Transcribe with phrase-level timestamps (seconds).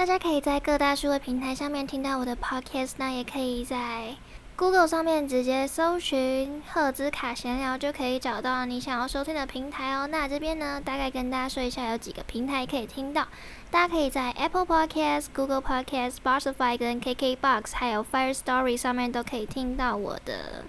[0.00, 4.16] 大家可以在各大数位平台上面听到我的 podcast，那也可以在
[4.56, 10.06] Google 上面直接搜寻赫兹卡闲聊，就可以找到你想要收听的平台哦。
[10.06, 13.28] 那这边呢，大概跟大家说一下，有几个平台可以听到。
[13.70, 20.64] 大家可以在 Apple Podcast、Google Podcast、Spotify 跟 KKBox，还有 Fire Story 上面都可以听到我的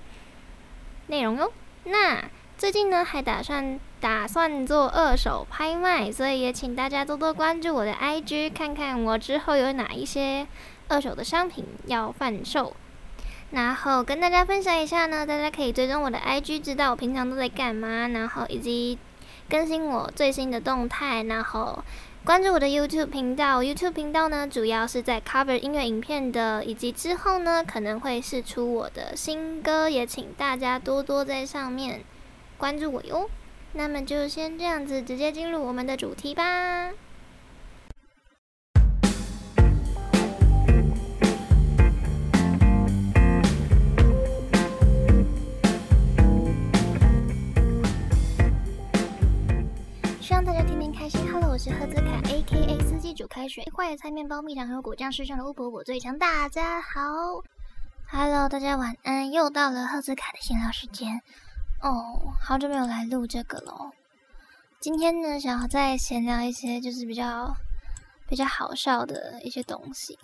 [1.07, 1.49] 内容哦。
[1.85, 2.25] 那
[2.57, 10.47] 最近呢，还打算打算做二手拍卖，所以也请大家多多关注我的 IG，看看我之后有哪一些
[10.87, 12.75] 二手的商品要贩售。
[13.51, 18.97] 然后跟大家分享一下呢，大家可以追踪我的 IG，知道我平常都在干嘛，然后以及
[19.47, 21.83] 更新我最新的动态，然后
[22.25, 23.61] 关注我的 YouTube 频道。
[23.61, 32.01] YouTube 频道呢，主要是在 cover 音乐影片的，以及之后呢可能会试出我的新歌，也请大家多多在上面
[32.57, 33.29] 关注我哟。
[33.73, 36.91] 那么就先这样子，直接进入我们的主题吧。
[50.19, 56.19] 希望大家天天开心，Hello，我是赫兹卡，A.K.A 司机煮开水，坏的菜面包、蜜糖和果酱，世上的巫婆我最强。
[56.19, 57.01] 大家好
[58.09, 61.21] ，Hello，大家晚安，又到了赫兹卡的闲聊时间。
[61.81, 63.91] 哦，好久没有来录这个了。
[64.79, 67.55] 今天呢，想要再闲聊一些，就是比较
[68.29, 70.17] 比较好笑的一些东西。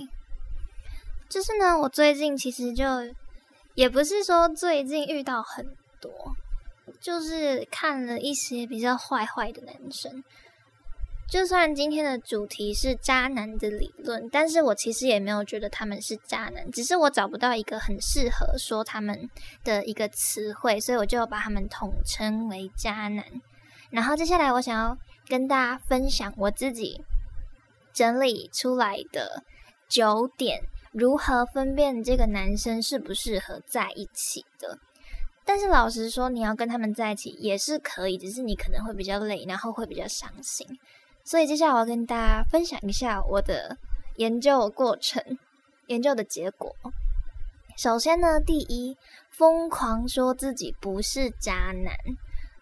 [1.27, 2.86] 就是呢，我最近其实就
[3.73, 5.66] 也不是说最近遇到很
[5.99, 6.11] 多。
[7.02, 10.23] 就是看了一些比较坏坏的男生，
[11.30, 19.30] 就算今天的主题是渣男的理论，但是我其实也没有觉得他们是渣男，只是我找不到一个很适合说他们
[19.61, 23.25] 的一个词汇，所以我就把他们统称为渣男。
[23.89, 27.03] 然后接下来我想要跟大家分享我自己
[27.92, 29.44] 整理出来的
[29.89, 30.61] 九点，
[30.94, 34.80] 如何分辨这个男生适不适合在一起的。
[35.44, 40.66] 但是老实说，你要跟他们在一起也是可以，只是你可能会比较累，然后会比较伤心。
[41.27, 43.77] 所以接下来我要跟大家分享一下我的
[44.15, 45.21] 研究过程、
[45.88, 46.73] 研究的结果。
[47.76, 48.98] 首先呢，第一，
[49.30, 51.93] 疯狂说自己不是渣男，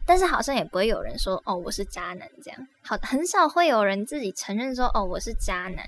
[0.03, 2.67] 但是好像也不会有人说哦我是渣男这样。
[2.81, 5.87] 好，很少会有人自己承认说哦我是渣男。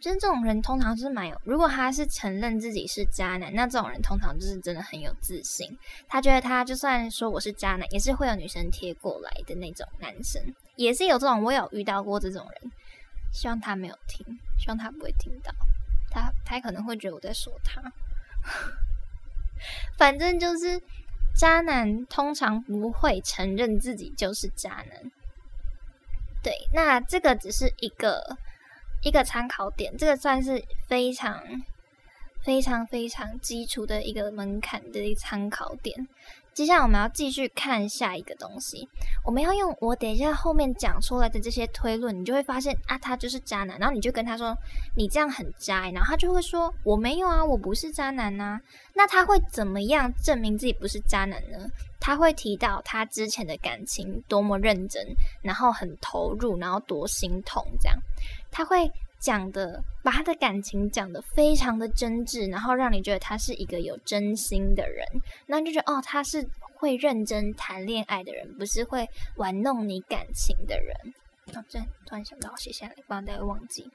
[0.00, 5.76] 就是这种人通常是蛮有，如果他是承认自己是渣男，那这种人通常就是真的很有自信。
[6.08, 10.40] 他觉得他就算说我是渣男，也是会有女生贴过来的那种男生，
[10.76, 12.72] 也是有这种，我有遇到过这种人。
[13.32, 14.26] 希望他没有听，
[14.58, 15.52] 希望他不会听到，
[16.10, 17.82] 他他可能会觉得我在说他。
[19.96, 20.82] 反正就是
[21.34, 25.10] 渣男通常不会承认自己就是渣男。
[26.42, 28.36] 对，那这个只是一个。
[29.04, 31.42] 一个参考点，这个算是非常、
[32.40, 36.06] 非常、非常基础的一个门槛的一个参考点。
[36.54, 38.86] 接下来我们要继续看下一个东西，
[39.24, 43.78] 我们要用我等一下后面讲出来的这些推论，你就会发现啊，他就是渣男。
[43.78, 44.54] 然后你就跟他说，
[44.94, 48.60] 你这样很渣，然后他就会说，我没有啊，我不是渣男呐。
[48.92, 51.66] 那他会怎么样证明自己不是渣男呢？
[51.98, 55.02] 他会提到他之前的感情多么认真，
[55.40, 57.98] 然后很投入，然后多心痛这样。
[58.50, 65.06] 他会讲的，把他的感情讲的非常的真挚，然后让你觉得他是一个有真心的人，
[65.52, 70.96] 那就觉得哦，他是会认真谈恋爱的人，不是会玩弄你感情的人。
[71.54, 73.90] 哦，这突然想到写下来，不然待会忘记。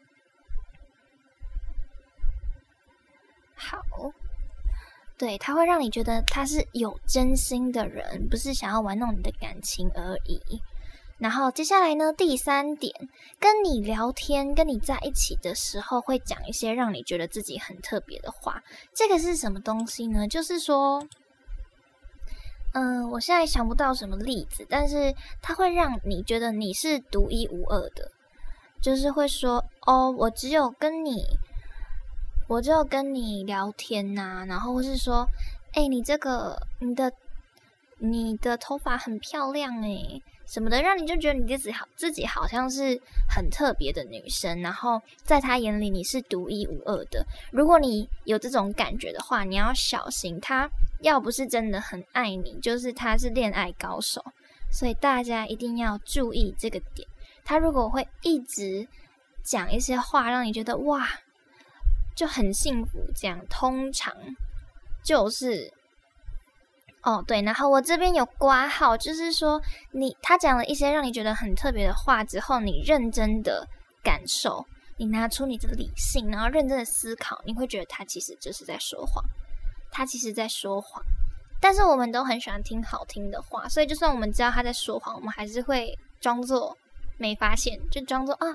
[3.55, 3.81] 好，
[5.17, 10.61] 对他会让你觉得他是有真心的人，不是想要玩弄你的感情而已。
[11.17, 12.13] 然后接下来呢？
[12.13, 12.93] 第三点，
[13.39, 18.61] 跟你聊天、跟你在一起的时候，会讲一些让你觉得自己很特别的话。
[18.93, 20.27] 这个是什么东西呢？
[20.27, 21.07] 就是说，
[22.73, 28.11] 嗯，我现在想不到什么例子，但是它会让你觉得你是独一无二的。
[28.81, 31.25] 就是会说，哦，我只有跟你，
[32.47, 34.45] 我只有跟你聊天呐。
[34.47, 35.27] 然后或是说，
[35.73, 37.11] 哎，你这个，你的，
[37.97, 40.21] 你的头发很漂亮，哎。
[40.45, 42.97] 什么的，让你就觉得你自己好，自己好像是
[43.29, 47.25] 很特别的女生，然后在他眼里你是独一无二的。
[47.51, 50.69] 如果你有这种感觉的话，你要小心，他
[51.01, 54.23] 要不是真的很爱你，就是他是恋爱高手。
[54.71, 57.07] 所以大家一定要注意这个点。
[57.45, 58.87] 他如果会一直
[59.43, 61.07] 讲一些话，让你觉得哇
[62.15, 64.13] 就很幸福，这样通常
[65.03, 65.73] 就是。
[67.03, 69.61] 哦，对，然后我这边有挂号，就是说
[69.93, 73.65] 你他讲了一些让你觉得很特别的话之后，你认真的
[74.03, 74.65] 感受，
[74.97, 79.23] 你拿出你的理性，然后认真的思考，你会觉得他其实就是在说谎，
[79.97, 81.01] 他其实在说谎。
[81.59, 86.77] 但是我们都很喜欢听好听的话，所以就算我们知道他在说谎，我们还是会装作
[87.17, 88.45] 没发现，就装作啊，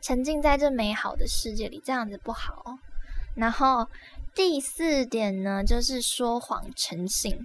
[0.00, 2.78] 沉浸在这美好的世界里，这样子不好。
[3.34, 3.88] 然后
[4.36, 7.44] 第四点呢，就是说谎成性，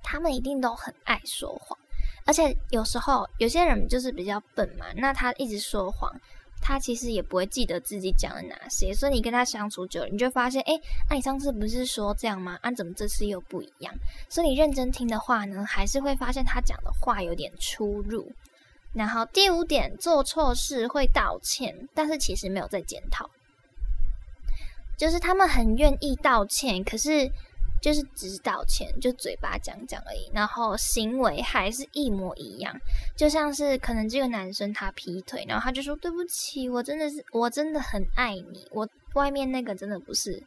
[0.00, 1.76] 他们一定都很爱说谎，
[2.24, 6.08] 而且有时候有些人就是比较笨嘛，那他一直说谎。
[6.66, 10.72] 他其实也不会记得自己讲了哪些，所以你跟他相处久了，你就发现，哎，
[11.10, 12.58] 那你上次不是说这样吗？
[12.62, 13.94] 啊，怎么这次又不一样？
[14.30, 18.32] 所以你认真听的话呢，还是会发现他讲的话有点出入。
[18.94, 23.28] 然后第五点，做错事会道歉，但是其实没有在检讨，
[24.96, 27.30] 就是他们很愿意道歉，可是。
[27.84, 32.74] 就是只是道歉，就嘴巴讲讲而已，然后行为还是一模一样。
[33.14, 40.42] 就像是可能这个男生他劈腿，然后他就说对不起，我真的是我真的很爱你，我外面那个真的不是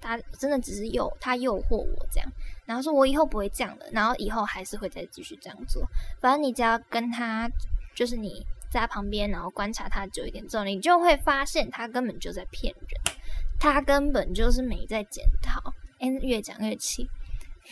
[0.00, 2.32] 他，真的只是诱他诱惑我这样。
[2.66, 5.84] 然后说我以后不会这样的，然后以后还是会再继续这样做。
[6.20, 7.50] 反正你只要跟他，
[7.96, 13.16] 就是你在他旁边，然后观察他久一点之后，你就会发现他根本就在骗人，
[13.58, 15.74] 他根本就是没在检讨。
[15.98, 17.08] 哎，越讲越气，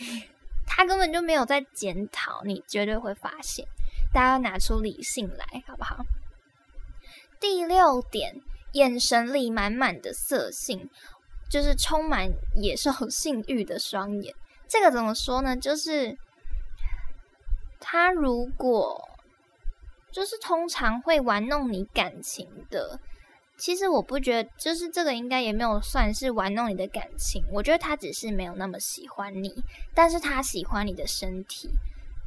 [0.65, 3.65] 他根本就没有在检讨，你绝对会发现。
[4.13, 5.97] 大家要拿出理性来，好不好？
[7.39, 8.41] 第六点，
[8.73, 10.89] 眼神里满满的色性，
[11.49, 14.33] 就是充满野兽性欲的双眼。
[14.67, 15.55] 这个怎么说呢？
[15.55, 16.17] 就是
[17.79, 19.07] 他如果，
[20.11, 22.99] 就是通常会玩弄你感情的。
[23.57, 27.43] 其实我不觉得，就是这个应该也没有算是玩弄你的感情。
[27.51, 29.53] 我觉得他只是没有那么喜欢你，
[29.93, 31.69] 但是他喜欢你的身体，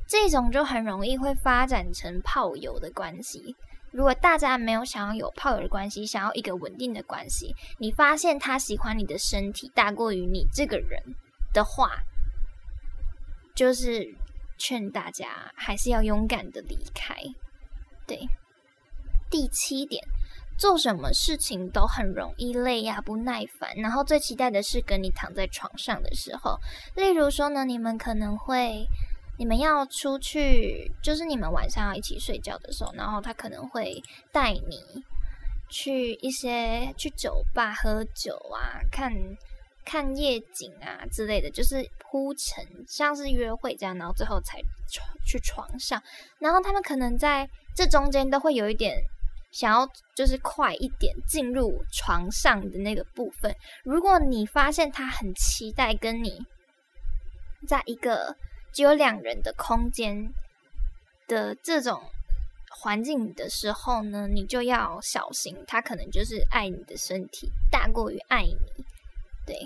[0.06, 3.54] 这种就很容易会发展成炮友的关系。
[3.90, 11.02] 如果大家没有想要有炮友的关系，想要一个稳定的关系，你发现他喜欢你的身体大过于你这个人
[11.52, 11.90] 的话，
[13.54, 14.14] 就是
[14.56, 17.14] 劝大家还是要勇敢的离开。
[18.06, 18.26] 对，
[19.30, 20.02] 第七点。
[20.58, 23.70] 做什么事情都很容易累呀，不耐烦。
[23.76, 26.58] 然后最期待的是跟你躺在床上的时候。
[26.96, 28.84] 例如说呢，你们可能会，
[29.38, 34.02] 你们要出去，就是你们晚上要一起睡觉的时候，然后他可能会
[34.32, 34.82] 带你
[35.70, 39.12] 去一些去酒吧喝酒啊，看
[39.84, 44.58] 看夜景啊之类的，就是铺陈像是约会这样，然后最后才
[45.24, 46.02] 去床上。
[46.40, 49.00] 然后他们可能在这中间都会有一点。
[49.58, 53.52] 想要就是快一点进入床上的那个部分。
[53.82, 56.38] 如果你发现他很期待跟你
[57.66, 58.36] 在一个
[58.72, 60.32] 只有两人的空间
[61.26, 62.00] 的这种
[62.70, 68.84] 环境的时候呢，你就要小心，他可能就是爱你的身体大过于爱你。
[69.44, 69.58] 对，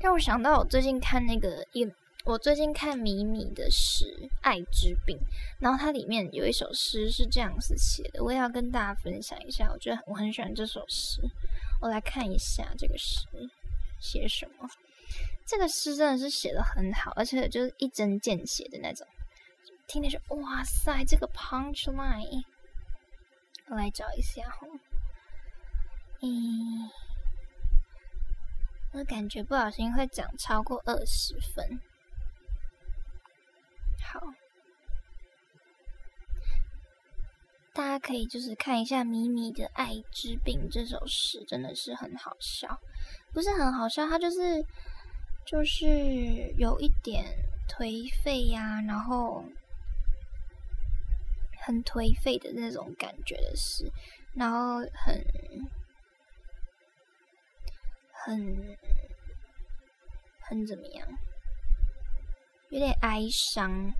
[0.00, 1.84] 让我想到我最近看那个一。
[2.28, 4.04] 我最近看米米的诗
[4.42, 5.16] 《爱之病》，
[5.60, 9.70] 然后它里面有一首诗是这样子写的，我也要跟大家分享一下。
[9.72, 11.22] 我觉得我很喜欢这首诗，
[11.80, 13.26] 我来看一下这个诗
[13.98, 14.68] 写什么。
[15.46, 19.06] 这个诗真的是写的很好，而且就是一针见血的那种，
[19.86, 22.44] 听的是哇塞，这个 punch line。
[23.68, 24.66] 我来找一下哈，
[26.20, 26.90] 嗯，
[28.92, 31.80] 我感觉不小心会讲超过二十分。
[34.10, 34.20] 好，
[37.74, 42.80] 大家可以就是看一下米米的《爱之病》这首诗，真的是很好笑，
[43.34, 44.64] 不是很好笑，它就是
[45.44, 45.84] 就是
[46.56, 47.22] 有一点
[47.68, 49.44] 颓废呀，然后
[51.60, 53.92] 很颓废的那种感觉的诗，
[54.32, 55.22] 然后很
[58.10, 58.78] 很
[60.40, 61.06] 很怎么样？
[62.70, 63.94] 有点哀伤，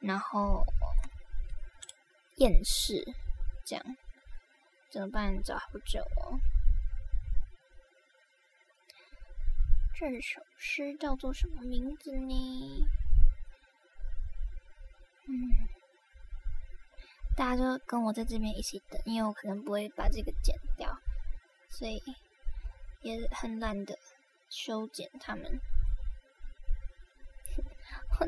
[0.00, 0.64] 然后
[2.36, 3.04] 厌世，
[3.64, 3.84] 这样
[4.90, 5.40] 怎么办？
[5.44, 6.40] 找好久哦。
[9.94, 12.86] 这首诗叫做什么名字呢？
[15.28, 15.68] 嗯，
[17.36, 20.98] 大家就跟我在这边一起等，因为我可能不会把这个剪掉，
[21.68, 22.02] 所以
[23.02, 23.96] 也很懒得
[24.48, 25.60] 修剪它们。
[28.20, 28.26] 我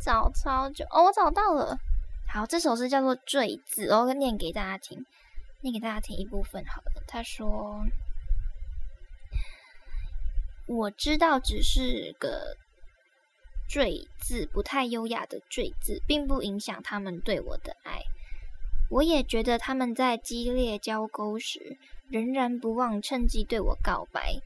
[0.00, 1.76] 找超久哦，我找到了。
[2.28, 5.04] 好，这首诗叫做《坠字》，我念给大家听，
[5.60, 7.02] 念给大家听一部分好了。
[7.08, 7.84] 他说
[10.66, 12.56] ：“我知道只是个
[13.68, 18.02] 坠字，不太优雅的坠字，并不影响他们对我的爱。
[18.90, 21.76] 我也觉得他们在激烈交沟时，
[22.08, 24.40] 仍然不忘趁机对我告白。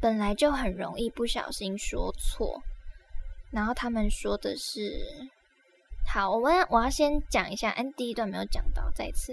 [0.00, 2.62] 本来就很容易不小心说错。
[3.54, 5.00] 然后他们说的是：
[6.12, 9.32] 好，我要我要先讲一下，嗯，第一段没有讲到，再次，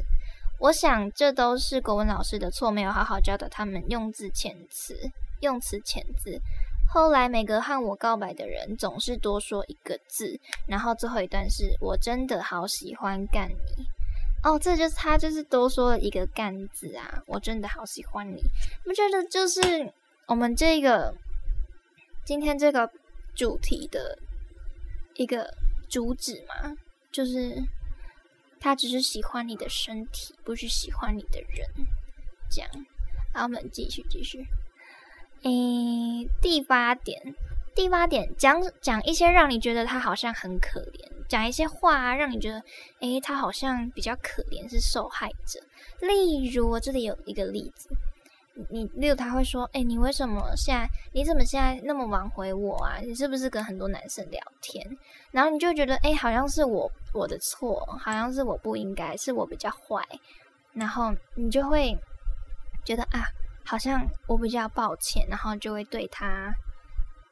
[0.59, 4.95] 我想这都是国文老师的错，没有好好教导他们用字遣词，
[5.41, 6.39] 用词遣字。
[6.93, 13.85] 后来每个和我告白的人总是多说一个字，然后最后一段是我真的好喜欢干你。
[14.43, 18.43] 哦，这就是他就是多说了一个干字啊，我真的好喜欢你，
[18.85, 19.93] 我觉得就是
[20.27, 21.15] 我们这个
[22.25, 22.91] 今天这个
[23.35, 24.17] 主题的
[25.15, 25.53] 一个
[25.89, 26.75] 主旨嘛？
[27.11, 27.61] 就是
[28.59, 31.67] 他只是喜欢你的身体，不是喜欢你的人，
[32.49, 32.69] 这样。
[33.33, 34.45] 好，我们继续继续。
[35.43, 37.33] 诶，第八点，
[37.73, 42.63] 第八点讲讲一些让你觉得他好像很可怜，讲一些话让你觉得，
[42.99, 45.59] 诶，他好像比较可怜，是受害者。
[45.99, 47.89] 例如，我这里有一个例子，
[48.69, 52.97] 你例如他会说，诶，你为什么现在，你怎么现在那么晚回我啊？
[53.01, 54.97] 你是不是跟很多男生聊天？
[55.31, 60.03] 然后你就觉得，诶，好像是我我的错，好像是我不应该，是我比较坏，
[60.73, 61.97] 然后你就会
[62.85, 63.25] 觉得啊。
[63.63, 66.51] 好像我比较抱歉，然后就会对他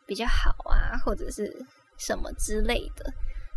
[0.05, 1.65] 比较好啊，或者是
[1.97, 3.11] 什么之类的。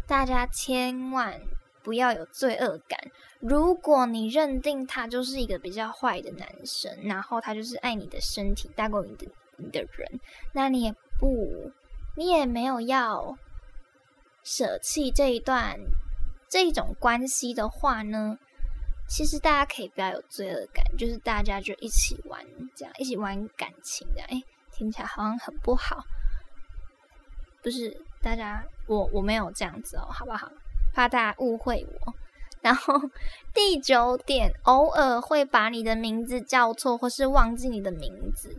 [0.06, 1.38] 大家千万
[1.82, 2.98] 不要有罪恶感。
[3.40, 10.20] 如果你认定他就是一个比较坏的男生，然后他就是爱你的身体大过你的你的人，
[10.52, 11.72] 那你也不，
[12.16, 13.36] 你也没有要
[14.42, 15.78] 舍弃这一段
[16.48, 18.38] 这一种关系的话呢？
[19.08, 22.40] 其实大家可以不要有罪恶感，就是大家就一起玩，
[22.74, 24.40] 这样一起玩感情的，哎，
[24.72, 26.02] 听起来好像很不好。
[27.62, 30.50] 不是，大家我我没有这样子哦，好不好？
[30.92, 32.14] 怕大家误会我。
[32.62, 32.94] 然后
[33.52, 38.56] 第九点，偶尔会把你的名字叫错，或是忘记你的名字。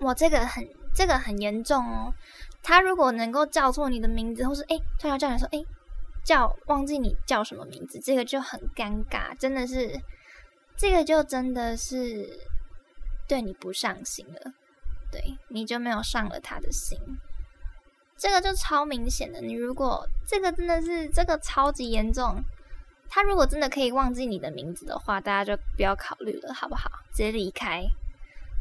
[0.00, 2.14] 哇，这个很这个很严重哦。
[2.62, 5.64] 他如果能够叫错你的名字，或是哎突然叫你说哎。
[6.24, 9.98] 叫忘记你叫什么名字，这个就很尴尬，真的是，
[10.76, 12.46] 这个就真的是
[13.26, 14.52] 对你不上心了，
[15.10, 16.98] 对，你就没有上了他的心，
[18.18, 19.40] 这个就超明显的。
[19.40, 22.42] 你如果这个真的是这个超级严重，
[23.08, 26.90] 他如果真的可以忘记你的名字的话，大家就不要考虑了，好不好？
[27.12, 27.84] 直接离开，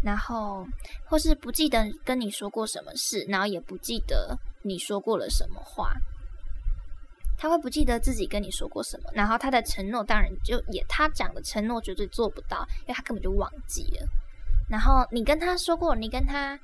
[0.03, 0.65] 然后
[1.05, 5.93] 或是不记得跟你说过什么事，然后也不记得你说过了什么话。
[7.39, 14.07] 他会不记得自己跟你说过什么，然后他的承诺当然就也他讲的承诺绝对做不到，因为他根本就忘记了。
[14.69, 16.59] 然后你跟他说过，你跟他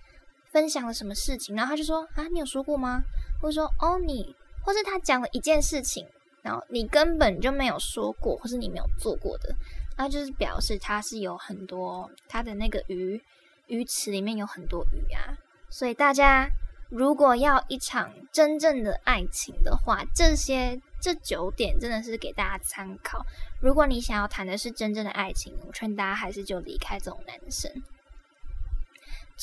[0.54, 3.04] 分享了什么事情，然后他就说啊，你有说过吗？
[3.42, 4.34] 或者说哦，你，
[4.64, 6.08] 或是他讲了一件事情，
[6.42, 9.54] 然后你根本就没有说过，或是你没有做过的，
[9.98, 13.22] 那就是表示他是有很多他的那个鱼
[13.68, 15.36] 鱼池里面有很多鱼啊，
[15.70, 16.48] 所以大家。
[16.90, 23.26] 如果要一场真正的爱情的话，这些这九点真的是给大家参考。
[23.60, 27.72] 如果你想要谈的是真正的爱情，我劝大家还是就离开这种男生。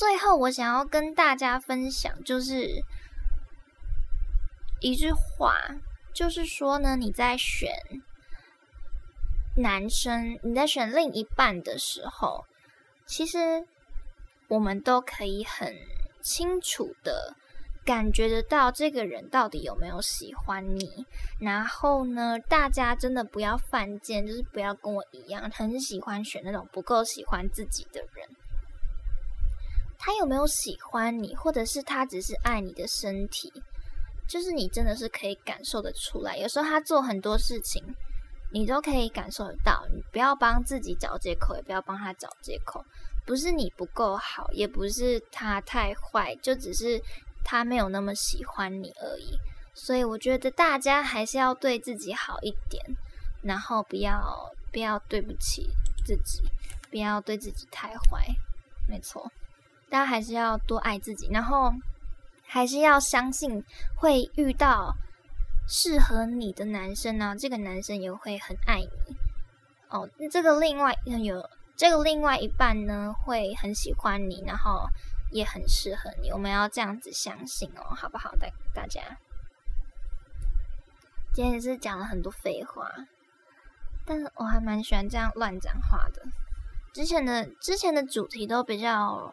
[0.01, 2.83] 最后，我想要跟大家分享，就是
[4.81, 5.55] 一句话，
[6.15, 7.71] 就是说呢，你在选
[9.59, 12.47] 男生，你在选另一半的时候，
[13.05, 13.67] 其实
[14.49, 15.77] 我们都可以很
[16.23, 17.37] 清楚的。
[17.85, 21.05] 感觉得到这个人到底有没有喜欢你，
[21.39, 28.29] 然后呢，大家真的不要犯贱，就是不要跟我一样，很喜欢选那种不够喜欢自己的人。
[30.01, 33.53] 他有没有喜欢你，或者是他只是爱你的身体，
[34.27, 36.37] 就是你真的是可以感受得出来。
[36.39, 37.85] 有时候他做很多事情，
[38.51, 39.87] 你都可以感受得到。
[39.93, 42.83] 你不要帮自己找借口，也不要帮他找借口。
[43.27, 47.01] 不是你不够好，也不是他太坏，就只是。
[47.43, 49.35] 他没有那么喜欢你而已，
[49.73, 52.85] 所以我觉得大家还是要对自己好一点，
[53.43, 54.23] 然后不要
[54.71, 55.71] 不要对不起
[56.05, 56.43] 自己，
[56.91, 58.27] 不要对自己太坏。
[58.87, 59.33] 没错，
[59.91, 61.73] 大家还是要多爱自己，然后
[62.47, 63.63] 还是要相信
[63.97, 64.95] 会遇到
[65.69, 67.35] 适合你的男生呢。
[67.39, 69.17] 这个男生也会很爱你
[69.89, 70.09] 哦。
[70.31, 74.89] 这个另外有这个另外一半呢，会很喜欢你，然后。
[75.33, 78.35] 也很适合你，我们要这样子相信哦，好不好？
[78.35, 79.01] 大大家，
[81.33, 82.91] 今天也是讲了很多废话，
[84.05, 86.21] 但是我还蛮喜欢这样乱讲话的。
[86.93, 89.33] 之前的之前的主题都比较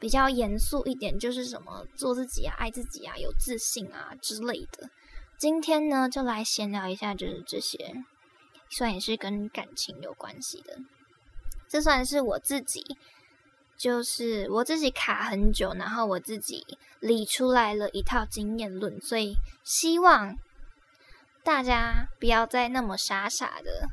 [0.00, 4.90] 比较严肃一点，就是什么做自己啊、爱自己啊、有自信啊之类的。
[5.36, 8.02] 今天呢，就来闲聊一下，就是这些
[8.68, 10.78] 算也是跟感情有关系的。
[11.68, 12.96] 这算是我自己，
[13.76, 16.66] 就是我自己卡很久，然后我自己
[16.98, 20.36] 理出来了一套经验论，所以希望
[21.44, 23.88] 大家不要再那么傻傻的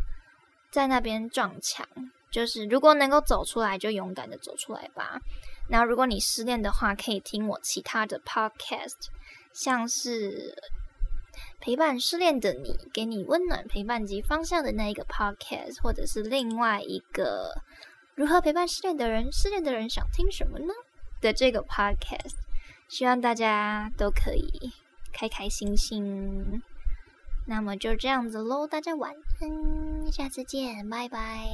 [0.71, 1.87] 在那边撞墙。
[2.29, 5.21] 就是如果能够走出来，就勇敢的走出来吧。
[5.69, 9.07] 那如果你失恋的话，可以听我其他的 podcast，
[9.53, 10.55] 像是
[11.59, 17.61] 陪伴失恋的你，给你温暖陪伴及方向的那一个 podcast，或者是另外一个
[18.15, 20.73] 如何陪伴失恋的人，失恋的人想听什么呢
[21.21, 22.35] 的这个 podcast。
[22.87, 24.71] 希望大家都可以
[25.11, 26.61] 开开心心。
[27.45, 31.47] 那么就这样子喽，大家晚安，下次见，拜拜。